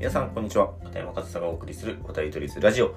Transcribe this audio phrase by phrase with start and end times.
[0.00, 0.72] 皆さん、こんにちは。
[0.82, 2.94] 片山和沙がお送りする答えとりずラジオ。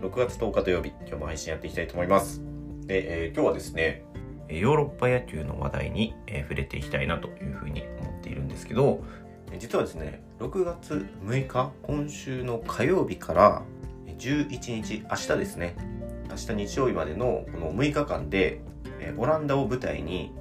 [0.00, 2.42] 6月10日土曜日、今日も配信やっていきたいと思います。
[2.86, 4.04] で、えー今日はですね、
[4.48, 9.04] ヨーロッパ野球の話題に、えー触れていきたいなというふうに思っているんですけど、
[9.60, 13.62] 実はですね、6月6日、今週の火曜日から
[14.18, 15.76] 11日、明日ですね、
[16.30, 18.60] 明日日曜日までのこの6日間で、
[18.98, 20.32] えーオランダを舞台に、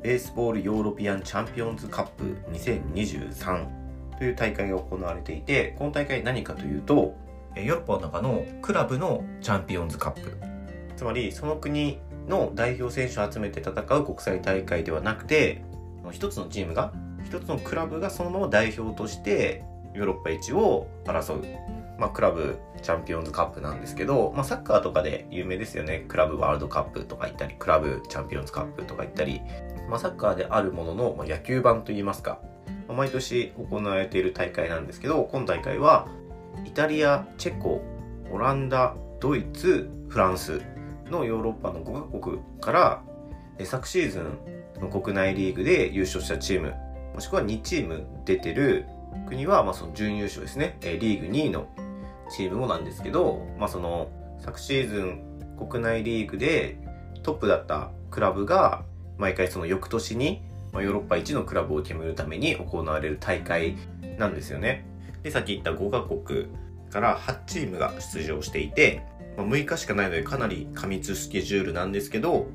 [0.00, 3.79] ベースボールヨーロピアンチャンピオンズカップ2023
[4.20, 7.16] という大会が行われていて、この大会何かというと、
[7.56, 10.36] えーヨーロッパの中のクラブのチャンピオンズカップ。
[10.94, 11.98] つまり、その国
[12.28, 15.62] の代表選手を集めて戦う国際大会ではなくて、
[16.12, 16.92] 一つのチームが、
[17.24, 21.44] 一つのクラブがそのまま代表としてヨーロッパ一を争う。
[21.98, 26.04] まあ、クラブチャンピオンズカップなんですけど、まあ、サッカーとかで有名ですよね。
[26.08, 29.40] クラブワールドカップとか言ったり、クラブチャンピオンズカップとか言ったり、
[29.88, 32.49] まあ、サッカーであるものの、まあ、野球版といいますか、まあ
[32.92, 36.08] 毎年行われている大会なんですけど、今大会は
[36.64, 37.82] イタリア、チェコ、
[38.30, 40.60] オランダ、ドイツ、フランス
[41.10, 43.02] のヨーロッパの5カ国から
[43.64, 46.74] 昨シーズンの国内リーグで優勝したチーム、
[47.14, 48.86] もしくは2チーム出てる
[49.28, 50.78] 国は、まあ、その準優勝ですね。
[50.82, 51.68] リーグ2位の
[52.30, 56.78] チームもなんですけど、まあ、その昨シーズン国内リーグで
[57.22, 58.84] トップだったクラブが
[59.18, 63.76] 毎回その翌年に、まあ、ヨーロッパ一のクラブを決めるために行われる大会
[64.18, 64.86] なんですよね。
[65.22, 66.48] で、さっき言った5カ国
[66.90, 69.02] から8チームが出場していて、
[69.36, 72.48] まあ、6日しかないのでかなり過密スケジュールなんですけど、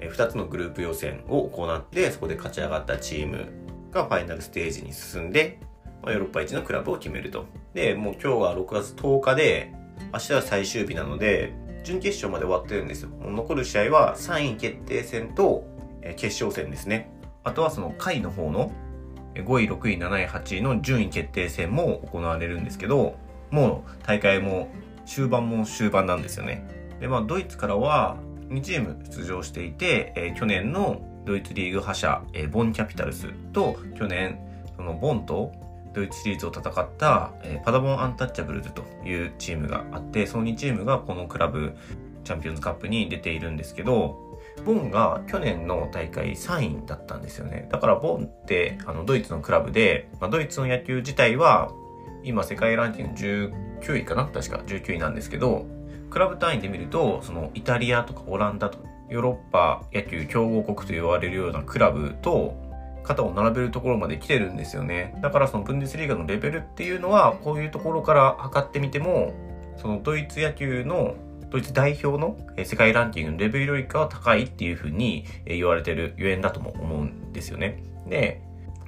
[0.00, 3.46] え2つのグループ予選を行って、そこで勝ち上がったチーム
[3.90, 5.58] がファイナルステージに進んで、
[6.02, 7.46] まあ、ヨーロッパ一のクラブを決めると。
[7.74, 9.72] で、もう今日は6月10日で、
[10.12, 11.52] 明日は最終日なので、
[11.84, 13.10] 準決勝まで終わってるんですよ。
[13.20, 15.66] 残る試合は3位決定戦と、
[16.16, 17.10] 決勝戦ですね。
[17.48, 18.70] あとはその下位の方の
[19.34, 23.16] 5位、6位、7位、8位の順位決定戦も行われるんですけど、
[23.50, 24.68] もう大会も
[25.06, 26.66] 終盤も終盤なんですよね。
[27.00, 28.16] で、まあドイツからは
[28.50, 34.38] 2チーム出場していて、えー去年のドイツリーグ覇者、えーボンキャピタルスと去年
[34.76, 35.52] そのボンと
[35.94, 41.74] ドイツシリーズを戦った、えーパダボンアンタッチャブルズというチームがあって、その2チームがこのクラブ
[42.24, 44.27] チャンピオンズカップに出ているんですけど、
[44.64, 47.68] ボンが去年の大会3位だったんですよね。
[47.70, 51.70] だからボンってあのドイツのクラブで、まあ、ドイツの野球自体は
[52.24, 54.26] 今世界ランキング19位かな？
[54.26, 55.66] 確か19位なんですけど、
[56.10, 62.56] クラブ単位で見ると、そのイタリアとかオランダとかヨーロッパ野球強豪国と言われるようなクラブと
[63.04, 65.14] 肩を並べるところまで来てるんですよね。
[65.22, 69.32] だからそのブンデスリーガのレベルっていうのはこういうところから測ってみても、
[69.76, 71.14] そのドイツ野球の
[71.50, 77.82] ドイツ代表の世界ランキングのレベルよりかは高いっていうふうに言われてるゆえんだとも思うんですよね。
[78.06, 78.42] で、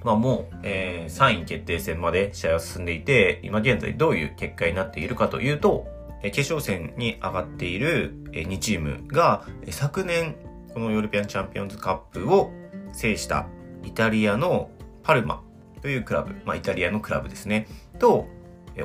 [0.04, 5.87] まあもう、えー3位決定戦まで試合は進んでいて、今現在どういう結果になっているかというと、
[6.22, 10.37] 決勝戦に上がっている2チームが、昨年
[10.75, 12.53] このヨーロピアンチャンピオンズカップを
[12.92, 13.47] 制した
[13.84, 14.71] イタリアの
[15.03, 15.42] パルマ
[15.81, 17.66] というクラブ、まあイタリアのクラブですね、
[17.98, 18.27] と、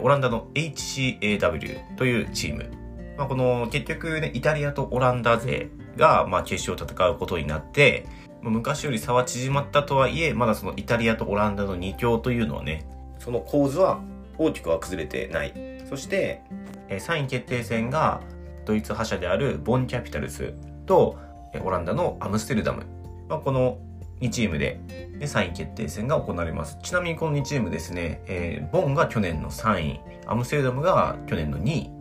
[0.01, 2.84] オランダの HCAW というチーム。
[3.17, 8.05] まあ、この結局ね、イタリアとオランダ勢が、まあ、決勝を戦うことになって、
[8.41, 12.85] 昔より差は縮まったとはいえ、まだそのイタリアとオランダの2強というのはね、
[13.19, 14.01] その構図は
[14.37, 15.53] 大きくは崩れてない。
[15.89, 16.41] そして、
[16.89, 18.21] 3位決定戦が
[18.65, 20.53] ドイツ覇者であるボンキャピタルス
[20.85, 21.17] と
[21.63, 22.85] オランダのアムステルダム。
[23.27, 23.79] まあ、この
[24.21, 24.79] 2チームで
[25.19, 26.77] で3位決定戦が行われます。
[26.83, 31.94] ちなみにこの2チームですね、えーボンが去年の3位、アムステルダムが去年の2位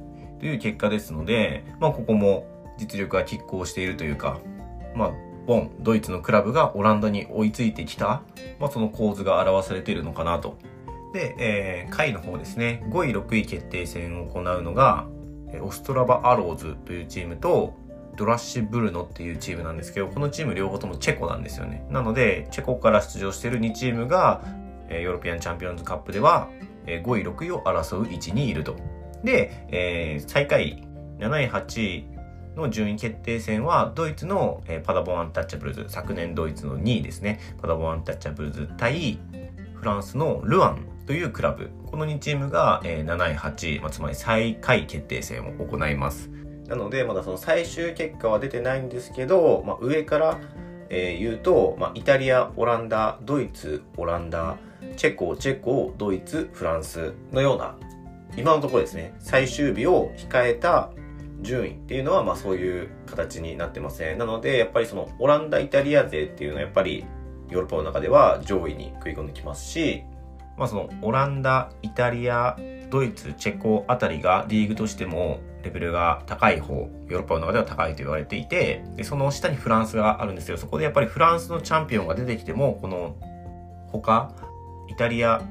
[0.44, 2.46] という結果ですので、まあここも
[2.76, 4.40] 実力が拮抗しているというか、
[4.94, 5.12] まあ
[5.46, 8.20] ボン、ドイツのクラブがオランダに追いついてきた、
[8.58, 10.58] まあその構図が表されているのかなと。
[11.14, 15.06] で、えー、下位の方ですね、5位、6位決定戦を行うのが、
[15.62, 17.72] オストラバアローズというチームと、
[18.14, 21.86] ドラッシュブルノっていうチームなんですけど、このチーム両方ともチェコなんですよね。
[21.88, 24.42] なので、チェコから出場している2チームが、
[24.90, 26.50] ヨーロピアンチャンピオンズカップでは、
[26.84, 28.76] 5位、6位を争う位置にいると。
[29.24, 30.86] で、えー最下位、
[31.18, 32.06] 7位、8位
[32.56, 39.18] の順位決定戦は、ドイツの、えーパダボンアンタッチャブルズ、昨年ドイツの2位ですね、パダボンアンタッチャブルズ対、
[39.74, 41.70] フランスのルアンというクラブ。
[41.86, 46.30] この2チームが、えー7位、8位、まあ、つまり最下位決定戦を行います。
[46.68, 50.40] なので、まだその最終結果は出てないんですけど、まあ、上から、
[50.90, 54.56] えー言うと、まあ、イタリア、オランダ、ドイツ、オランダ、
[54.96, 57.76] チェコ、チェコ、ドイツ、フランスのような、
[58.36, 60.90] 今のところですね、最終日を控えた
[61.42, 64.14] 順位っていうのは、まあそういう形になってますね。
[64.16, 67.04] なので、やっぱりそのオランダ、イタリア勢っていうのはやっぱり
[67.50, 70.02] ヨーロッパの中では上位に食い込んできますし、
[70.56, 72.56] まあそのオランダ、イタリア、
[72.90, 80.56] ドイツ、チェコあたりがリーグとしてもレベルが高い方、ヨーロッパの中では高いと言われていて、でその下にフランスがあるんですよ。
[80.56, 83.16] そこでやっぱりフランスのチャンピオンが出てきても、この
[83.88, 84.32] 他、
[84.88, 85.42] イタリア、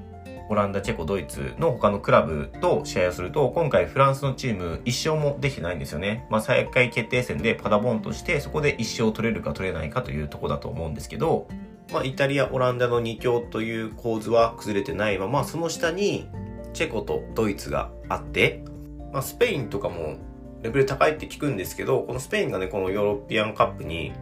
[0.49, 6.25] オランダ、チェコ、ドイツの他のクラブと試合をすると、今回フランスのチーム1勝もできてないんですよね。
[6.29, 11.47] まあ、最下位決定戦でパダボンとして、そこで1勝取れるか取れないかというとこだと思うんですけど、
[11.91, 16.27] まあ、イタリア、オランダの2強という構図は崩れてないまま、その下に
[16.73, 18.63] チェコとドイツがあって、
[19.11, 20.17] まあ、スペインとかも
[20.63, 24.13] レベル高いって聞くんですけど、このスペインがね、このヨーロピアンカップに、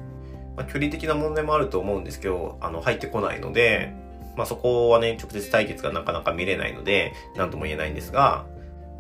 [0.58, 3.94] まあ、距離的な問題もあると思うんですけど、あの、入ってこないので、
[4.36, 8.46] まあ、そこはね、直接対決がなかなか見れないので、なんとも言えないんですが、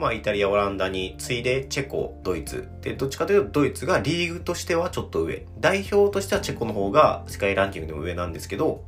[0.02, 2.68] まあ、イタリア、オランダに次いでチェコ、ドイツ。
[2.82, 5.46] で、どっちかというとドイツがリーグとしてはちょっと上。
[5.60, 8.84] 代表としてはチェコの方が世界ランキングでも上なんですけど、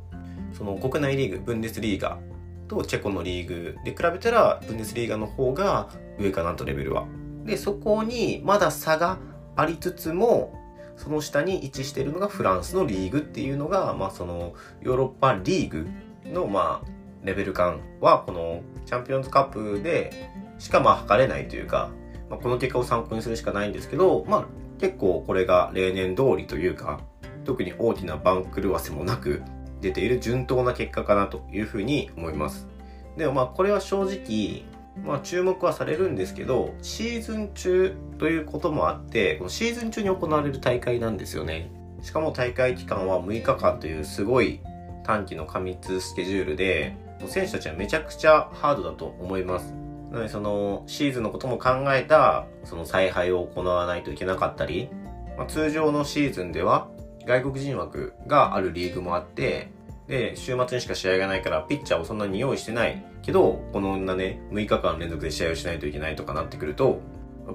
[0.58, 2.18] その国内リーグ、ブンデスリーガ
[2.66, 5.88] とチェコのリーグで比べたら、ブンデスリーガの方が
[6.18, 7.06] 上かなとレベルは。
[7.44, 9.18] で、そこにまだ差が
[9.54, 10.60] ありつつも、
[10.96, 15.86] その下に位置しているのがフランスのリーグっていうのが、まあそのヨーロッパリーグ
[16.34, 16.88] のまあ
[17.24, 21.90] レベル感はこのチャンピオンズカップでしかまあ測れないというか、
[22.28, 24.44] まあ、この結果を参考にするしかないんですけど、まあ
[24.78, 27.00] 結構これが例年通りというか、
[27.44, 29.42] 特に大きな番狂わせもなく
[29.80, 32.68] 出ている順当な結果かなというふうに思います。
[33.16, 34.64] でもまあこれは正直、
[35.04, 41.70] まあ注目はされるんですけど、シーズン中ということもあって、このシーズン中に行われる大会なんですよね。
[42.02, 44.60] しかも大会期間は6日間というすごい
[45.04, 46.96] 短期の過密スケジュールで、
[47.26, 49.72] 選手たちはめちゃくちゃハードだと思います。
[50.10, 54.88] なのでそのシーズンのことも考えたその采配を行わないといけなかったり、
[55.36, 56.88] まあ、通常のシーズンでは
[57.26, 59.70] 外国人枠があるリーグもあって、
[60.06, 67.00] で、週末にしか試合がないから、ピッチャーをそんなに用意してないけど、このなね、6日間連続で試合をしないといけないとかなってくると、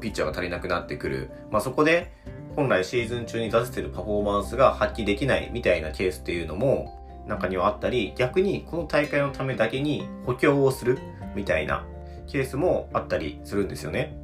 [0.01, 1.29] ピッチャーが足りなくなってくる。
[1.51, 2.11] まあそこで、
[2.55, 6.98] 本来シーズン中に出せてるパフォーマンスが発揮できないみたいなケースっていうのも、
[7.29, 10.99] 中にはあったり、逆にこの大会のためだけに補強をする
[11.35, 11.85] みたいな
[12.27, 14.17] ケースもあったりするんですよね。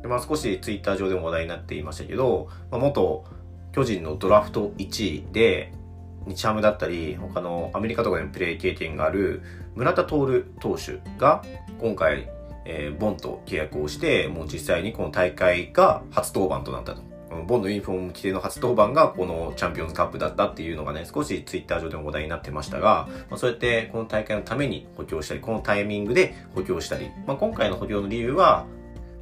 [0.00, 3.24] でまあ、少しツイッター上でも話題になっていましたけど、まあ、元
[3.72, 5.72] 巨人のドラフト1位で、
[6.26, 9.42] 日ハムだったり、他のアメリカとかでもプレー経験がある
[9.74, 11.42] 村田徹投手が
[11.80, 12.28] 今回、
[12.64, 17.11] えー、ボンと契約をして、もう実際にこの大会が初登板となったと。
[17.46, 28.66] ボンのユニフォーム規定の初登板がこのチャンピオンズカップだったっていうのがね、少しツイッター上でも話題になってましたが、まあ、そうやってこの大会のために補強したり、このタイミングで補強したり、まあ、今回の補強の理由は、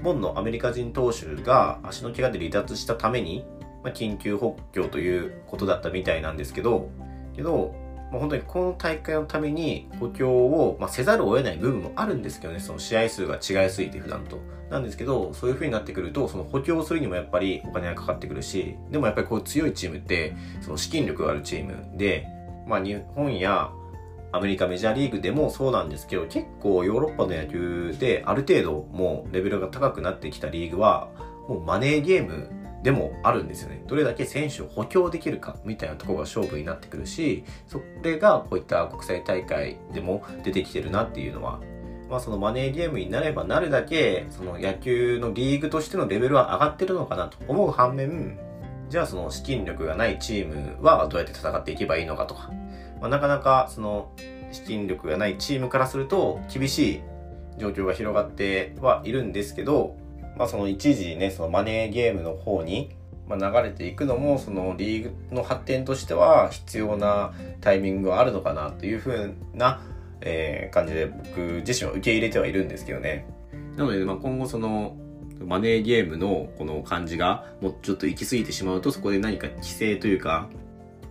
[0.03, 3.45] ボンのアメリカ人投手が足の怪我で離脱したために、
[3.85, 6.89] まあ、緊急補強ということだったみたいなんですけど、
[7.37, 7.75] けど、
[8.11, 14.39] まあ、本当にこの大会のために補強を、まあ、せざるを得ない部分もあるんですけどね、その試合数が違いすぎて普段と。
[14.71, 22.29] なんですけど、そういう風になってくると、その補強するにもやっぱりお金がかかってくるし、でもやっぱりこう強いチームって、その資金力があるチームで、
[22.69, 23.73] まあ日本や
[24.33, 31.09] アメリカメジャーリーグでもそうなんですけど、結構ヨーロッパの野球である程度もうレベルが高くなってきたリーグは、
[31.49, 32.49] もうマネーゲーム
[32.83, 33.83] でもあるんですよね。
[33.87, 41.61] どれだけ選手を補強できるかみたいなところが勝負になってくるし、それがこういった国際大会でも出てきてるなっていうのは、
[42.09, 48.39] まあそのマネーゲームになればなるだけ、その野球のリーグとしてのレベルは上がってるのかなと思う反面、
[48.89, 52.51] じゃあその資金力がないチームはどうやって戦っていけばいいのかとか、
[53.01, 54.11] まあ、なかなかその
[54.51, 57.03] 資金力がないチームからすると厳しい
[57.59, 59.97] 状況が広がってはいるんですけど、
[60.41, 62.89] まあその一時ね、そのマネーゲームの方に、
[63.29, 69.83] ま、流れていくのも、そのリーグの発展としては必要なタイミングがあるのかなというふうな、
[70.23, 73.27] え、感じで僕自身は受け入れてはいるんですけどね。
[73.77, 74.97] なので、まあ、今後その、
[75.47, 80.49] マネーゲームのこの感じがもうちょっと行き過ぎてしまうとそこで何か規制というか、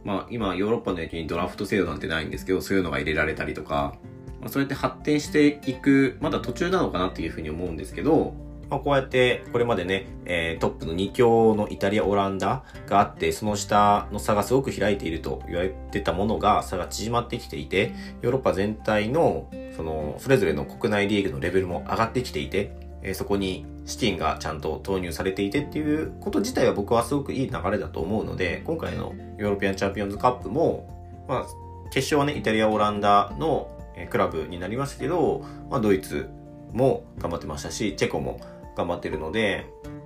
[0.04, 3.96] まあ今ヨーロッパの野球にドラフト制度なんてないんですけどそういうのが入れられたりとか、
[4.40, 8.36] ま、そうやって発展していくまだ途中なのかなっていうふうに思うんですけど、
[8.70, 22.72] まあ、こうやって、これまでね、えー、トップの2強のイタリア、オランダがあって、その下の差がすごく開いていると言われてたものが、差が縮まってきていて、ヨーロッパ全体の、その、それぞれの国内リーグのレベルも上がってきていて、
[23.02, 31.46] えー、そこに資金がちゃんと投入されていてっていうこと自体は僕はすごくいい流れだと思うので、今回のヨーロピアンチャンピオンズカップも、まあ、
[31.92, 33.72] 決勝はね、イタリア、オランダの
[34.12, 36.30] クラブになりましたけど、まあ、ドイツ
[36.72, 38.40] も頑張ってましたし、チェコも
[38.80, 39.66] 頑張ってるので、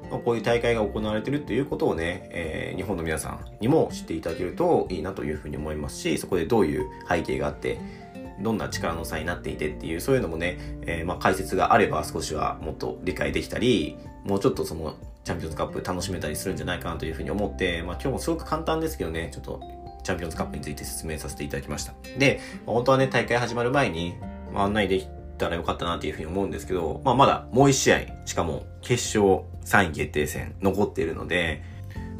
[0.09, 7.79] ま、こういう大会が行われてるっていうことをね、えー、日本の皆さんにも知っていただけるといいなというふうに思いますし、そこでどういう背景があって、
[8.41, 19.61] どんな力の差になっていてっていう、そういうのもね、えー、まあ解説があれば少しはもっと理解できたり、もうちょっとそのチャンピオンズカップ楽しめたりするんじゃないかなというふうに思って、まあ今日もすごく簡単ですけどね、ちょっと
[20.03, 21.93] チャンピオンズカップについて説明させていただきました。
[22.17, 24.15] で、本当はね、大会始まる前に、
[24.51, 31.63] ま、案内できたらよかったなっていうふうに思うんですけど、まあまだもう一試合、しかも決勝3位決定戦残っているので、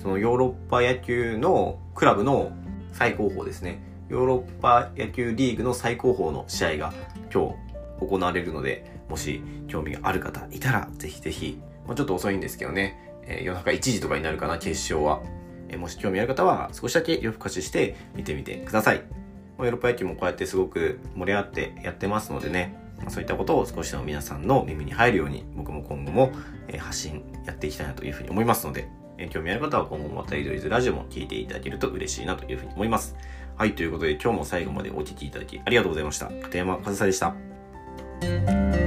[0.01, 2.51] そのヨーロッパ野球のクラブの
[2.91, 3.81] 最高峰ですね。
[4.09, 6.93] ヨーロッパ野球リーグの最高峰の試合が
[7.33, 7.55] 今
[7.99, 15.21] 日行われるので、もし興味がある方いたら、ぜひぜひ、まあ、ちょっと遅いんですけどね、えー、夜中1時とかになるかな、決勝は。
[15.69, 19.03] えー、もし興味ある方は少しだけ夜更かしして見てみてください。
[19.59, 22.75] ヨーロッパ野球もこうやってすごく盛り上がってやってますのでね、
[23.09, 26.31] そういったことを少しでも皆さんの耳に入るように、僕も今後も、
[26.77, 28.87] 発信やっていきたいなというふうに思いますので、
[29.29, 33.15] 興味ある方は今後もまたイドイズラジオも聞いていただけると嬉しいなというふうに思います。
[33.55, 36.27] はい、ということで今日も最後までお聴きいただきありがとうございました。
[36.27, 38.82] 片山和沙でした。